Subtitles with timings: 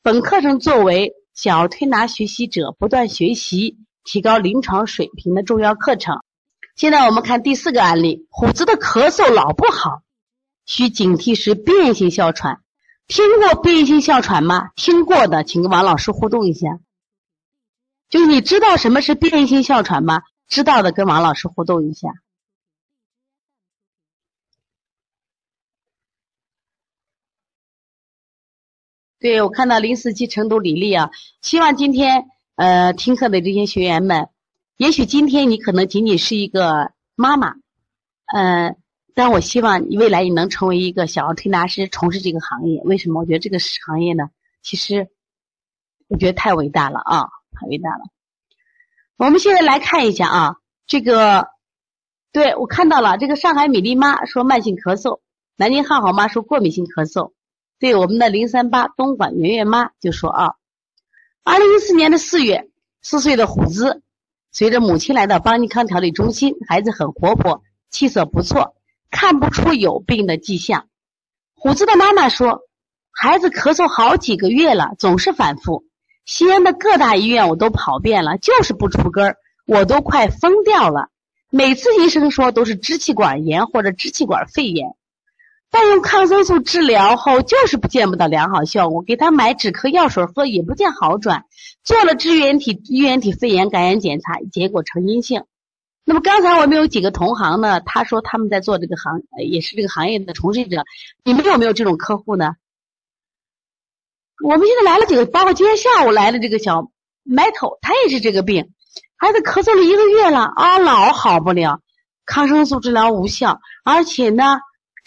[0.00, 6.20] 本课程作为小儿推拿学习者不断学习、提高临床水平的重要课程。
[6.76, 10.02] 现在我们看第四个案例：虎子的咳嗽老不好，
[10.64, 12.60] 需警惕是变异性哮喘。
[13.08, 14.70] 听过变异性哮喘吗？
[14.76, 16.78] 听过的，请跟王老师互动一下。
[18.08, 20.22] 就是你知道什么是变异性哮喘吗？
[20.46, 22.08] 知道的跟王老师互动一下。
[29.20, 31.10] 对，我看到零四七成都李丽啊，
[31.42, 34.28] 希望今天呃听课的这些学员们，
[34.76, 37.56] 也许今天你可能仅仅是一个妈妈，
[38.32, 38.76] 嗯，
[39.14, 42.80] 但我希望你未来你能成为一个小儿推拿师，从事这个行业。
[42.84, 43.20] 为什么？
[43.20, 44.30] 我觉得这个行业呢，
[44.62, 45.08] 其实
[46.06, 48.04] 我觉得太伟大了啊，太伟大了。
[49.16, 51.48] 我们现在来看一下啊，这个，
[52.30, 55.18] 对我看到了这个上海米粒妈说慢性咳嗽，
[55.56, 57.32] 南京汉好妈说过敏性咳嗽。
[57.78, 60.54] 对我们的零三八东莞圆圆妈就说啊，
[61.44, 62.68] 二零一四年的四月，
[63.02, 64.02] 四岁的虎子
[64.50, 68.74] 随着母亲来到邦尼康调理中心，孩子很活泼，气色不错，
[69.10, 70.88] 看不出有病的迹象。
[71.54, 72.62] 虎子的妈妈说，
[73.10, 75.84] 孩子咳嗽好几个月了，总是反复，
[76.24, 81.10] 西安的各大医院我都跑遍了，就是不出根儿，我都快疯掉了。
[81.50, 84.94] 每次医生说都是支气管炎或者支气管肺炎。
[85.70, 89.02] 但用抗生素治疗后，就是不见不到良好效果。
[89.02, 91.44] 给他买止咳药水喝，也不见好转。
[91.84, 95.44] 做了支原体衣原体肺炎感染检查，结果呈阴性。
[96.04, 97.80] 那么刚才我们有几个同行呢？
[97.80, 100.84] 他说他们在做这个行，也是这个行业的从事者。
[101.22, 102.52] 你们有没有这种客户呢？
[104.42, 106.90] 我们现在来了几个，包括今天下午来的这个小
[107.24, 108.72] 埋头，他也是这个病，
[109.16, 111.82] 孩子咳嗽了一个月了啊，老好不了，
[112.24, 114.60] 抗生素治疗无效，而且呢。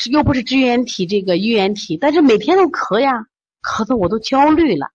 [0.09, 3.28] 又不是支原体这个衣原体，但是每天都咳呀，
[3.62, 4.88] 咳的我都焦虑了。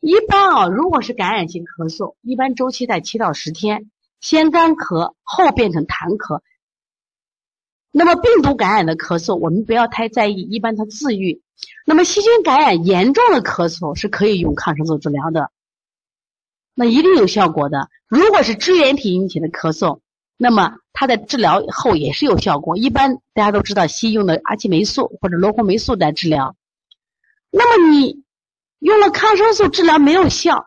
[0.00, 3.90] 一般啊，如果是感染性咳嗽，一般周期在七到十天，
[4.20, 6.40] 先干咳后变成痰咳。
[7.90, 11.42] 那么病毒感染的咳嗽，我们不要太在意，一般它自愈。
[11.86, 15.50] 那么细菌感染严重的咳嗽是可以用抗生素治疗的，
[16.74, 17.88] 那一定有效果的。
[18.08, 20.00] 如果是支原体引起的咳嗽，
[20.36, 22.76] 那么它在治疗后也是有效果。
[22.76, 26.54] 一般大家都知道，西医用的阿奇霉素或者罗红霉素来治疗。
[27.50, 28.22] 那么你
[28.78, 30.64] 用了抗生素治疗没有效，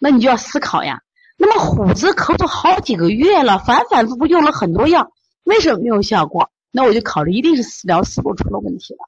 [0.00, 1.02] 那你就要思考呀。
[1.36, 5.12] 那么虎子咳嗽好几个月了，反反复复用了很多药，
[5.44, 6.50] 为什么没有效果？
[6.72, 8.98] 那我就考虑一定是治疗思路出了问题了。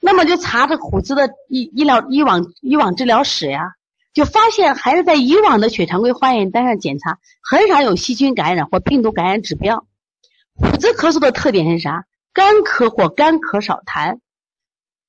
[0.00, 3.74] 那么就查这虎子的医医疗以往以往治疗史呀。
[4.12, 9.86] 就发现孩子在以往的血常规化验单上检查很少有细菌感染或病毒感染指标。
[10.54, 12.04] 虎子咳嗽的特点是啥？
[12.34, 14.18] 干咳或干咳少痰。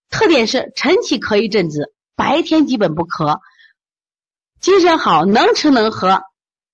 [0.09, 3.39] 特点是晨起咳一阵子，白天基本不咳，
[4.61, 6.21] 精神好，能吃能喝。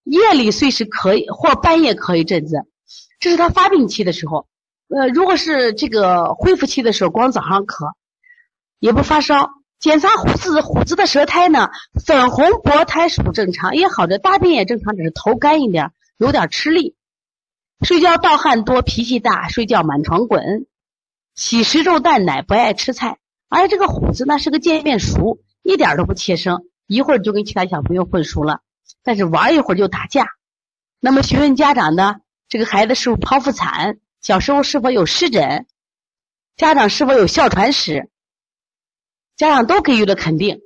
[0.04, 2.58] 夜里随时咳或半夜咳一阵子，
[3.20, 4.48] 这是他发病期的时候。
[4.88, 7.94] 呃，如果是这个恢复期的时候，光早上咳，
[8.80, 9.50] 也不发烧。
[9.80, 11.70] 检查虎子虎子的舌苔呢，
[12.06, 16.98] 粉红薄苔属正常，也好着大便也正常，只是头干一点，有点吃力。
[17.82, 20.66] 睡觉盗汗多，脾气大，睡觉满床滚，
[21.34, 23.20] 喜食肉蛋奶，不爱吃菜。
[23.48, 28.60] 而这个虎子呢是个见面熟，一点都不怯生，一会儿就跟其他小朋友混熟了，
[29.02, 30.28] 但是玩一会儿就打架。
[31.00, 32.18] 那么询问家长呢，
[32.50, 33.98] 这个孩子是否剖腹产？
[34.22, 35.66] 小时候是否有湿疹？
[36.58, 38.10] 家长是否有哮喘史？
[39.40, 40.60] 家长都给予了肯定。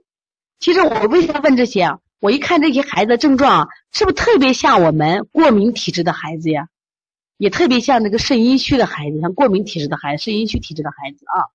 [0.60, 2.00] 其实我为什么问这些啊？
[2.20, 6.70] 我一看这些孩子的症状，是不是特别像我们过敏体质的孩子呀？
[7.38, 11.54] 也特别像这个肾阴虚的孩子，像过敏体质的孩子、肾阴虚体质的孩子啊。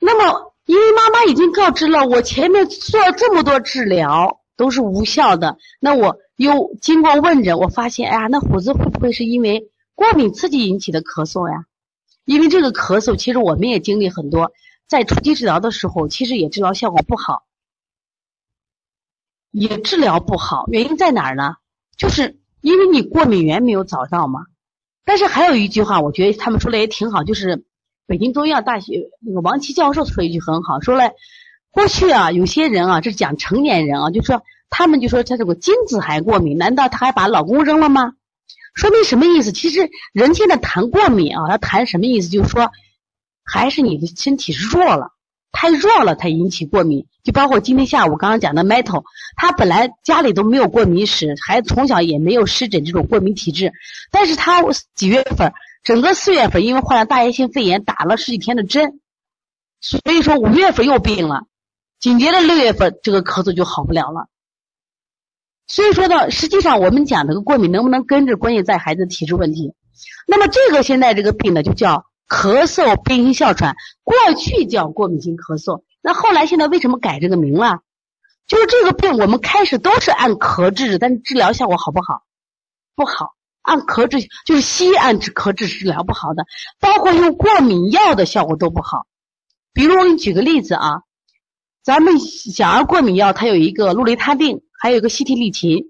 [0.00, 11.66] 那么，因为妈妈已经告知了，我前面做了这么多治疗都是无效的，那我又经过问诊，我发现，哎呀，那虎子会不会是因为过敏刺激引起的咳嗽呀？
[12.24, 14.52] 因为这个咳嗽，其实我们也经历很多，
[14.88, 17.44] 在初期治疗的时候，其实也治疗效果不好，
[19.50, 20.66] 也治疗不好。
[20.68, 21.56] 原因在哪儿呢？
[21.96, 24.46] 就是因为你过敏源没有找到嘛。
[25.04, 27.64] 但是还有一句话，我觉得他们说的也挺好，就是
[28.06, 31.10] 北京中医药大学那个王琦教授说一句很好，说了，
[31.70, 38.12] 过去啊，有些人啊，这是讲成年人啊，就说他们就说他这个精子还过敏，难道他还把老公扔了吗？
[38.74, 39.52] 说明什么意思？
[39.52, 42.28] 其实人现在谈过敏啊，他谈什么意思？
[42.28, 42.70] 就是说，
[43.44, 45.12] 还是你的身体弱了，
[45.52, 47.06] 太弱了才引起过敏。
[47.22, 49.04] 就包括今天下午刚刚讲的 Metal，
[49.36, 53.72] 他本来家里都没有过敏史，孩子从小也没有湿疹这种过敏体质，
[54.10, 54.62] 但是他
[54.94, 55.52] 几月份？
[55.82, 59.00] 整个四月份，因为患了大叶性肺炎，打了十几天的针，
[59.80, 61.44] 所以说五月份又病了，
[61.98, 64.28] 紧接着六月份这个咳嗽就好不了了。
[65.70, 69.72] 所以说呢，实际上我们讲这个过敏能不能根治，关键在孩子体质问题。
[70.26, 77.78] 那么这个现在这个病呢，就叫咳嗽变性哮喘，过去叫过敏性咳嗽，那后来现在为什么改这个名了？
[78.48, 82.24] 就是这个病我们开始都是按咳治，但治疗效果好不好？
[82.96, 83.36] 不好。
[83.62, 86.46] 按咳治就是西医按治咳治治疗不好的，
[86.80, 89.06] 包括用过敏药的效果都不好。
[89.72, 91.02] 比如我给你举个例子啊，
[91.84, 95.86] 咱们小儿过敏药它有一个氯雷他定，还有一个西替利嗪。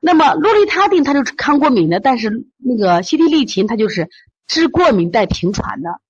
[0.00, 4.08] 那么氯雷他定它就是抗过敏的，但是那个西替利嗪它就是
[4.48, 6.00] 治过敏带平喘的。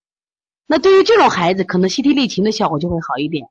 [0.67, 3.49] 那对于这种孩子，可能西替利嗪的效果就会好一点。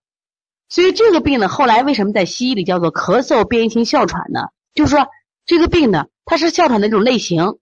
[0.70, 4.48] 所以这个病呢，后来为什么在西医里叫做咳嗽变异性哮喘呢？
[4.74, 5.08] 就是说
[5.46, 6.06] 这个病呢。
[6.24, 7.58] 它是哮喘的一种类型，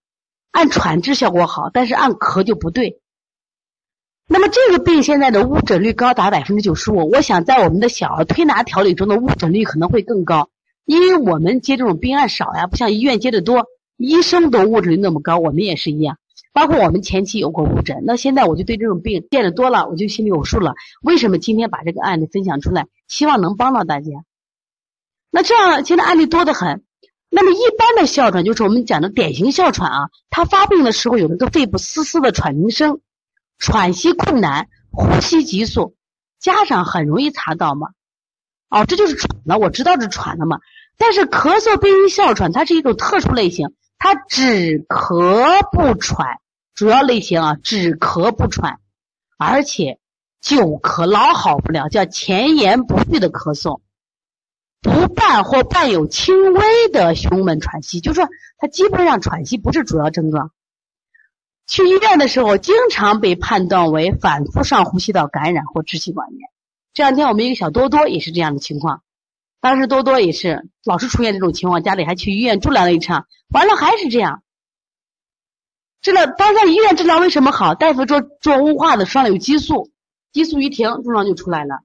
[0.51, 3.01] 按喘治效果好，但是按咳就不对。
[4.27, 10.49] 那么这个病现在的误诊率高达百分之九十五，我想在我们的小儿推拿调理中的误诊率可能会更高，
[10.89, 16.17] 因为我们接这种病案少呀，不像医院接的多，医生都误诊率那么高，我们也是一样。
[16.51, 20.73] 包括我们前期有过误诊，那现在我就对这种病见的多了，我就心里有数了。
[21.03, 24.09] 为什么今天把这个案例分享出来，希望能帮到大家？
[25.29, 26.83] 那这样现在案例多得很。
[27.29, 32.99] 那么一般的哮喘就是我们讲的典型哮喘啊，它发病的时候有那个肺部嘶嘶的喘鸣声，
[33.59, 35.93] 喘息困难，呼吸急促，
[36.39, 37.89] 家长很容易查到嘛。
[38.69, 40.59] 哦，这就是喘了，我知道是喘了嘛。
[40.99, 46.39] 但是咳嗽病因哮喘它是一种特殊类型，它只咳不喘，
[46.75, 48.79] 主要类型啊只咳不喘，
[49.37, 49.97] 而且
[50.41, 53.79] 久咳老好不了，叫前言不续的咳嗽。
[54.81, 60.51] 不伴或伴有轻微的胸闷喘息，就是说他基本上喘息不是主要症状。
[61.67, 66.49] 去医院的时候，经常被判断为反复上呼吸道感染或支气管炎。
[66.93, 69.03] 这两天我们一个小多多也是这样的情况，
[69.61, 74.43] 当时多多也是老是出现这种情况，家里还去医院治疗了一场，完了还是这样。
[76.01, 77.75] 治疗，当在医院治疗为什么好？
[77.75, 79.91] 大夫做做雾化的，双有激素，
[80.31, 81.81] 激素一停，症状就出来了。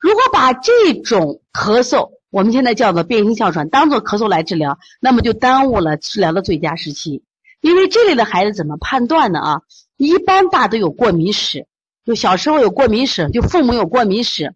[0.00, 7.22] 如果把这种咳嗽，我们现在叫做变性哮喘，当做咳嗽来治疗，那么就耽误了治疗的最佳时期。
[7.60, 9.38] 因为这类的孩子怎么判断呢？
[9.38, 9.62] 啊，
[9.98, 11.68] 一般大都有过敏史，
[12.04, 14.54] 就小时候有过敏史，就父母有过敏史，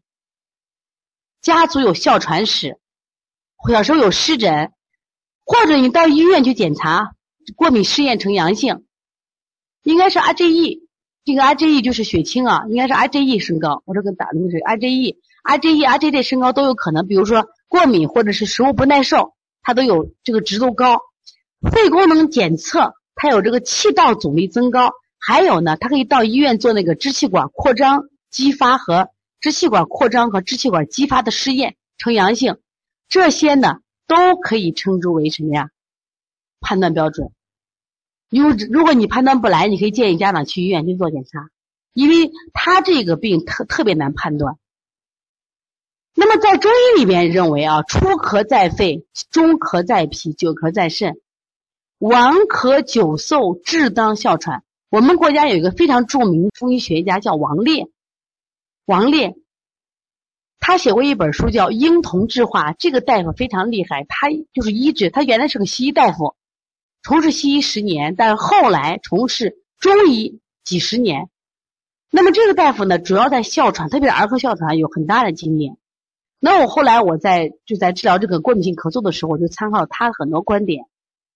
[1.47, 2.77] 家族有哮喘史，
[3.71, 4.73] 小时候有湿疹，
[5.45, 7.13] 或者你到医院去检查，
[7.55, 8.85] 过敏试验呈阳性，
[9.85, 10.81] 应该是 IgE，
[11.25, 13.85] 这个 IgE 就是血清啊，应该是 IgE 升高。
[13.87, 15.19] 我这个打的是 IgE。
[15.45, 20.99] IgE、IgG 升高都有可能，比如说过敏或者是食物不耐受，它都有这个值都高。
[21.71, 24.91] 肺功能检测它有这个气道阻力增高，
[25.21, 29.11] 还有呢，它可以到医院做那个支气管扩张激发和
[29.47, 32.59] 支气管扩张和支气管激发的试验呈阳性，
[33.09, 35.71] 这些呢都可以称之为什么呀？
[36.61, 37.31] 判断标准。
[38.29, 41.49] 如如果你判断不来，你可以建议家长去医院去做检查，
[41.93, 44.59] 因为他这个病特特别难判断。
[46.17, 51.21] 那么在中医里边认为啊，初咳在肺，中咳在脾，久咳在肾，
[52.01, 54.65] 顽咳久嗽，治当哮喘。
[54.91, 57.87] 我们国家有一个非常著名的中医学家叫王烈，
[58.87, 59.35] 王烈，
[60.61, 65.11] 他写过一本书叫《婴童治化》，这个大夫非常厉害，他就是医治。
[65.11, 66.37] 他原来是个西医大夫，
[67.03, 71.29] 从事西医十年，但是后来从事中医几十年。
[72.13, 75.77] 那么这个大夫呢，主要在哮喘，特别是儿科哮喘有很大的经验。
[76.39, 80.85] 那我后来我在就在治疗这个过敏性咳嗽的时候，我就参考他很多观点。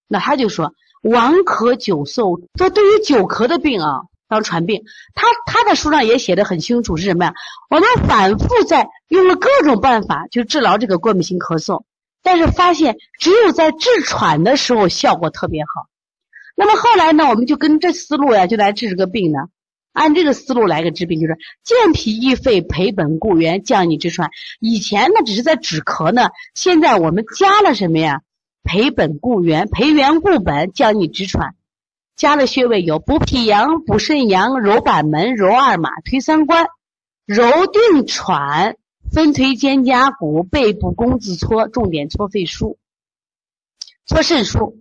[0.07, 7.35] 那他就说，顽咳久嗽，说对于久咳的病啊，当传病，他他的书上也写的很清楚是什么呀？
[7.69, 11.83] 我们反复在用了各种办法去治疗这个过敏性咳嗽，
[12.23, 15.89] 但是发现只有在治喘的时候效果特别好。
[16.55, 19.41] 那么后来呢，我们就跟这思路呀，就来治这个病呢。
[19.93, 24.31] 按这个思路来个治病，就是健脾益肺、培本固元、降逆止喘。
[24.61, 28.21] 以前呢只是在止咳呢，现在我们加了什么呀？
[28.63, 31.57] 培本固元、培元固本、降逆止喘。
[32.17, 36.67] 加的穴位有补脾阳、补肾阳、揉板门、揉二马、推三关、
[37.25, 38.77] 揉定喘、
[39.11, 42.77] 分推肩胛骨、背部弓字搓，重点搓肺腧、
[44.07, 44.77] 搓肾腧、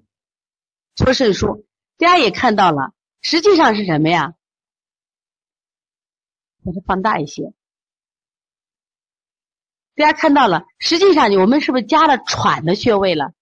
[0.96, 1.64] 搓肾腧。
[1.98, 4.34] 大家也看到了，实际上是什么呀？
[6.66, 7.54] 把它放大一些。
[9.96, 13.34] 大家看到了，实际上我们是不是加了喘的穴位了？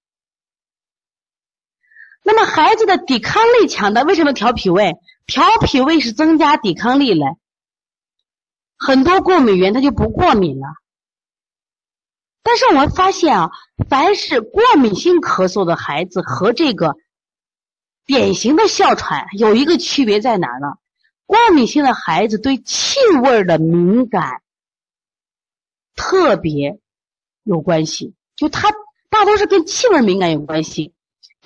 [2.27, 4.97] 那么孩子的抵抗力强的，为什么调脾胃？
[5.27, 7.25] 调脾胃是增加抵抗力嘞。
[8.77, 10.67] 很多过敏源他就不过敏了。
[12.43, 13.51] 但是我们发现啊，
[13.87, 16.97] 凡是过敏性咳嗽的孩子和这个
[18.05, 20.73] 典型的哮喘有一个区别在哪儿呢？
[21.25, 24.41] 过敏性的孩子对气味的敏感。
[25.95, 26.77] 特别
[27.43, 28.73] 有关系，就他
[29.09, 30.93] 大多是跟气味敏感有关系。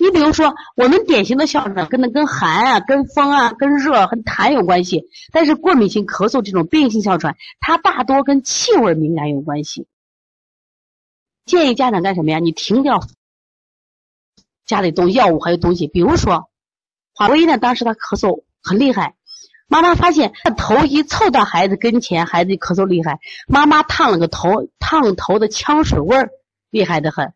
[0.02, 9.86] 你比如说，我们典型的哮喘跟那跟寒啊、跟风啊、跟热、跟痰有关系，但是过敏性咳嗽这种病性哮喘，它大多跟气味敏感有关系。
[11.46, 12.40] 建议家长干什么呀？
[12.40, 12.98] 你停掉
[14.66, 16.50] 家里动药物还有东西，比如说
[17.14, 19.14] 华威呢，当时他咳嗽很厉害。
[19.68, 23.20] 妈妈发现他，头一凑到孩子跟前，孩子咳嗽厉害。
[23.46, 26.30] 妈妈烫了个头，烫头的呛水味儿
[26.70, 27.32] 厉害的很。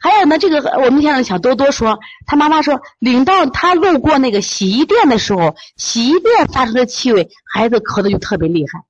[0.00, 8.84] 还有呢，这个我们现在小多多说，他妈妈说，领到他路过那个洗衣店的时候，洗衣店发出的气味，孩子咳的就特别厉害。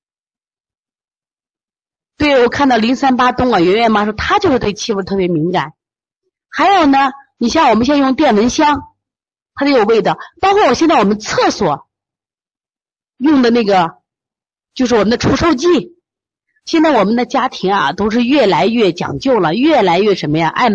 [2.17, 5.73] 对，我看到零三八东啊，圆圆妈说，她就是对气味特别敏感。
[6.50, 8.83] 还有呢，你像我们现在用电蚊香，
[9.55, 10.19] 它就有味道。
[10.41, 11.87] 包括我现在我们厕所。
[13.17, 13.99] 用的那个
[14.75, 15.97] 就是我们的除臭剂。
[16.65, 20.49] 现在我们的家庭啊，都是越来越讲究了，越来越什么呀？
[20.49, 20.71] 爱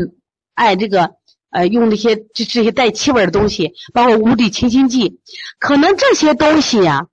[0.53, 1.15] 爱这个
[1.49, 5.19] 呃，用那些这这些带气味的东西，包括屋里清新剂，
[5.59, 7.07] 可能这些东西呀，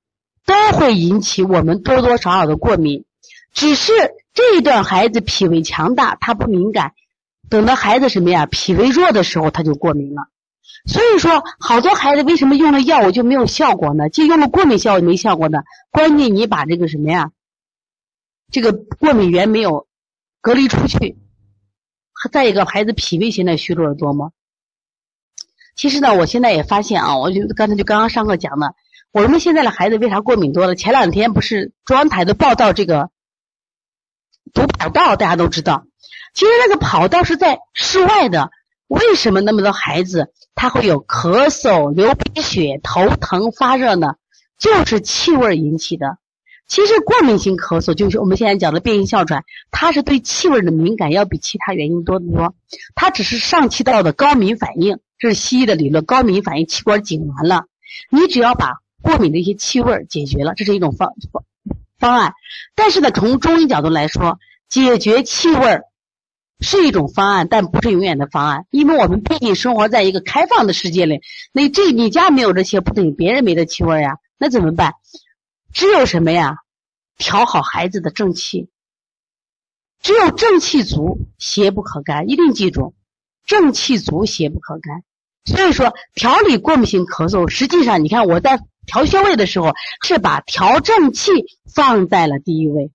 [0.47, 3.05] 都会引起我们多多少少的过敏。
[3.53, 3.93] 只是
[4.33, 6.91] 这一段孩子脾胃强大，他不敏感；
[7.51, 10.23] 等到孩子什么呀，脾胃弱的时候，他就过敏了。
[10.87, 14.09] 所以说，好多孩子为什么用了药物就没有效果呢？
[14.09, 15.59] 就用了过敏药物没效果呢？
[15.91, 17.31] 关键你把这个什么呀，
[18.51, 19.87] 这个过敏源没有
[20.41, 21.19] 隔离出去。
[22.29, 24.31] 再一个，孩子脾胃现在虚弱的多吗？
[25.77, 28.75] 其实呢，我现在也发现啊，我就刚才就刚刚上课讲的，
[29.13, 30.75] 我们现在的孩子为啥过敏多了？
[30.75, 33.11] 前两天不是中央台都报道这个
[34.53, 35.87] 堵跑道，大家都知道，
[36.35, 38.51] 其实那个跑道是在室外的。
[38.89, 44.17] 为什么那么多孩子他会有咳嗽、流鼻血、头疼、发热呢？
[44.59, 46.19] 就是气味引起的。
[46.71, 52.55] 其实过敏性咳嗽就是我们现在讲的变性哮喘，它是对气味的敏感要比其他原因多得多。
[52.95, 57.65] 它只是上气道的高敏反应，这是西医的理论，高敏反应气管紧完了。
[58.09, 61.43] 你只要把过敏的一些气味解决了，这是一种方方
[61.99, 62.35] 方案。
[62.77, 65.81] 但是呢，从中医角度来说，解决气味。
[66.63, 71.23] 是一种方案，但不是永远的方案，因为我们毕竟生活在一个开放的世界里。
[71.55, 74.19] 那这你家没有这些，不等于别人没的气味呀？
[74.37, 74.93] 那怎么办？
[75.73, 76.57] 只有什么呀？
[77.17, 78.71] 调好孩子的正气。
[80.01, 82.31] 只有正气足，邪不可干。
[82.31, 82.95] 一定记住，
[83.45, 85.05] 正气足，邪不可干。
[85.45, 91.31] 所以说，调理过敏性咳嗽，实际上你看我在调穴位的时候，是把调正气
[91.75, 92.91] 放在了第一位。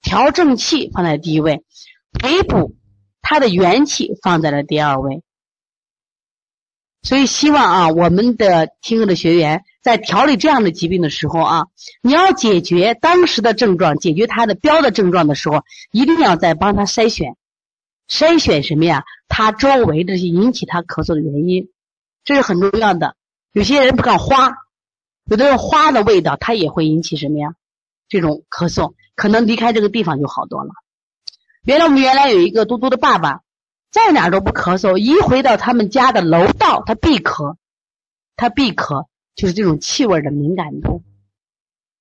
[0.00, 1.64] 调正气放在第一位，
[2.12, 2.74] 培补
[3.20, 5.22] 他的元气放在了第二位。
[7.02, 11.66] 所以希望啊，我们的听课的学员在调理这样的疾病的时候啊，
[12.02, 15.62] 你要解决当时的症状，解决他的标的症状的时候，
[15.92, 17.36] 一定要再帮他筛选，
[18.08, 19.04] 筛选什么呀？
[19.28, 21.68] 他周围这些引起他咳嗽的原因，
[22.24, 23.14] 这是很重要的。
[23.52, 24.56] 有些人不敢花，
[25.26, 27.54] 有的人花的味道，它也会引起什么呀？
[28.08, 28.94] 这种咳嗽。
[29.14, 30.70] 可能离开这个地方就好多了。
[31.62, 33.42] 原来我们原来有一个嘟嘟的爸爸，
[33.92, 37.54] 在哪都不咳嗽，一回到他们家的楼道，他必咳，
[38.34, 41.02] 他必咳，就是这种气味的敏感度。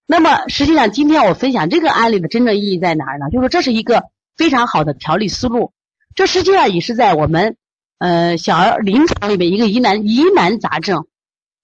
[0.07, 3.29] 那么实际上，今天我分享这个案例的真正意义在哪儿呢？
[3.31, 5.73] 就是这是一个非常好的调理思路。
[6.15, 7.57] 这实际上也是在我们
[7.99, 11.05] 呃小儿临床里面一个疑难疑难杂症。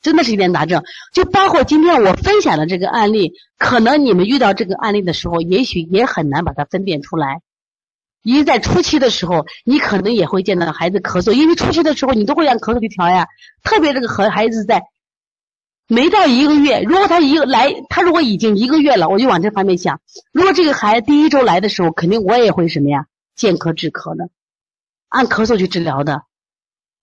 [0.02, 0.82] 真的是一点杂症，
[1.14, 7.42] 就包括今天我分享的这个案例，可能你们遇到这个案例的时候，也许也很难把它分辨出来。
[8.24, 13.28] 因为在初期的时候，你可能也会见到孩子咳嗽，因为初期的时候你都会让咳嗽去调呀。
[13.62, 14.82] 特别这个和孩子在
[15.94, 20.00] 没到一个月，如果他一个来，他如果已经一个月了，我就往这方面想。
[20.32, 24.30] 如果这个孩子第一周来的时候，肯定我也会什么呀，见咳止咳的，
[25.10, 26.24] 按咳嗽去治疗的。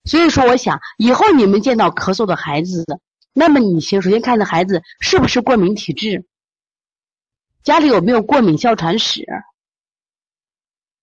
[0.05, 2.83] 所以说，我想以后你们见到咳嗽的孩子，
[3.31, 6.25] 那么你先首先看这孩子是不是过敏体质，
[7.61, 9.23] 家里有没有过敏哮喘史，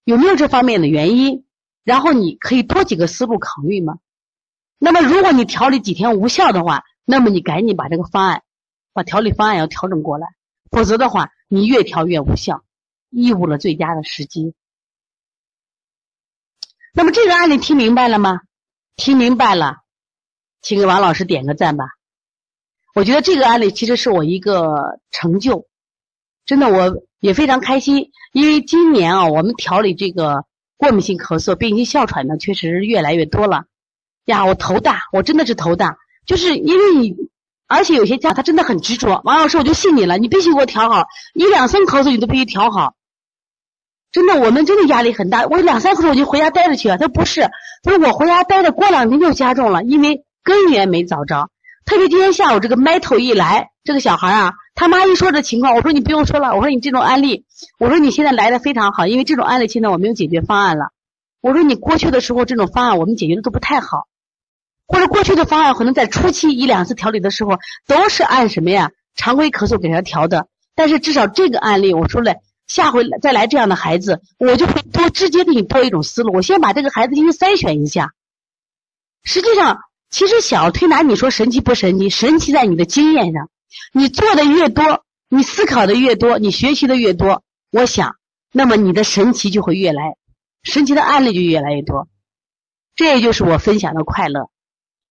[0.02, 1.44] 有没有这方面的原因，
[1.84, 3.98] 然后你可以多几个思路考虑嘛。
[4.76, 8.42] 那么如果你调理几天无效的话，那么你赶紧把这个方案，
[8.92, 10.26] 把调理方案要调整过来，
[10.70, 12.64] 否则的话你越调越无效，
[13.10, 14.54] 贻误了最佳的时机。
[16.92, 18.40] 那么这个案例听明白了吗？
[18.96, 19.76] 听明白了，
[20.62, 21.84] 请给王老师点个赞吧。
[22.94, 25.68] 我觉得这个案例其实是我一个成就，
[26.44, 30.46] 真的我也非常开心，因为今年啊，我们调理这个
[30.78, 33.66] 过敏性咳嗽、病性哮喘呢，确实越来越多了。
[34.24, 37.14] 呀，我头大，我真的是头大，就是因为你，
[37.66, 41.04] 而且有些家他真的很执着，王老师我就信你了，你必须给我调好，
[41.34, 42.94] 你两三咳嗽你都必须调好。
[44.12, 45.46] 真的，我们真的压力很大。
[45.46, 46.96] 我两三口我就回家待着去了。
[46.96, 47.42] 他不是，
[47.82, 51.50] 他说我回家待着，过两天就加重了，因为根源没找着。
[51.84, 57.44] 特别今天下午这个麦头一来，这个小孩啊，他妈一说这情况，我说你不用说了，我说你这种案例，
[57.78, 60.86] 我说你现在来的非常好，因为这种案例现在我没有解决方案了。
[61.42, 64.06] 我说你过去的时候这种方案我们解决的都不太好，
[64.86, 72.34] 或者过去的方案可能在初期一两次调理的时候都是按什么呀常规咳嗽给他调的，但是至少这个案例我说了。
[72.66, 76.32] 下回再来这样的孩子，我就会多直接给你多一种思路。
[76.32, 78.10] 我先把这个孩子进行筛选一下。
[79.22, 79.78] 实际上，
[80.10, 82.10] 其实小推拿，你说神奇不神奇？
[82.10, 83.50] 神奇在你的经验上。
[83.92, 88.16] 你做的越多，你思考的越多，你学习的越多，我想，
[88.50, 90.16] 那么你的神奇就会越来，
[90.64, 92.08] 神奇的案例就越来越多。
[92.96, 94.50] 这也就是我分享的快乐。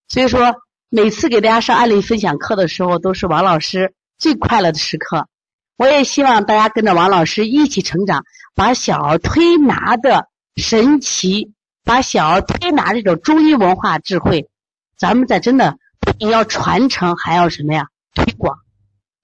[0.08, 0.54] 所以说，
[0.88, 5.28] 每次给大家上案例分享课的时候，都是王老师最快乐的时刻。
[5.76, 11.52] 我也希望大家跟着王老师一起成长，把小儿推拿的神奇，
[11.84, 14.48] 把小儿推拿这种中医文化智慧，
[14.96, 17.88] 咱们在真的不仅要传承，还要什么呀？
[18.14, 18.56] 推广，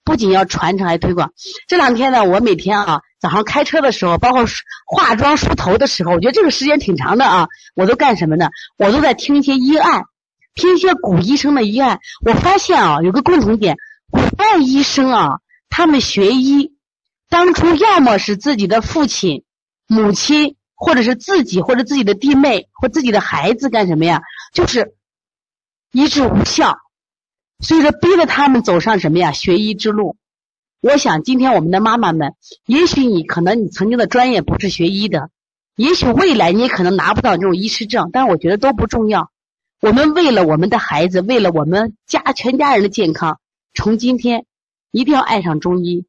[0.03, 1.31] 不仅要传承，还推广。
[1.67, 4.45] 这两天呢，我每天啊早上开车的时候，包括
[4.85, 8.49] 化妆梳头的时候，我觉得这个时间挺长的啊，我都干什么呢？
[8.77, 10.03] 我都在听一些医案，
[10.55, 11.99] 听一些古医生的医案。
[12.25, 13.77] 我发现啊，有个共同点，
[14.11, 15.39] 古代医生啊。
[15.75, 16.75] 他们学医，
[17.29, 19.43] 当初要么是自己的父亲、
[19.87, 24.21] 母亲，或者是自己，或者自己的弟妹，或自己的孩子干什么呀？
[24.53, 24.93] 就是
[25.91, 26.77] 医治无效，
[27.59, 29.31] 所以说逼着他们走上什么呀？
[29.31, 30.15] 学医之路。
[30.79, 32.35] 我想今天我们的妈妈们，
[32.67, 35.31] 也许你可能你曾经的专业不是学医的，
[35.75, 39.31] 也许未来你可能拿不到这种医师证，但我觉得都不重要。
[39.83, 43.41] 我们为了我们的孩子，为了我们家全家人的健康，
[43.73, 44.45] 从今天。
[44.95, 46.05] 一定要爱上中医，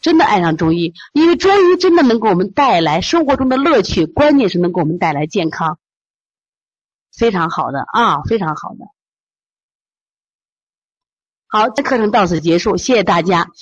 [0.00, 5.80] 真的爱上中医，因为中医真的能给我们带来生活中的乐趣，关键是能给我们带来健康，
[7.12, 8.86] 非常好的啊，非常好的。
[11.48, 13.50] 好，这课程到此结束，谢谢大家。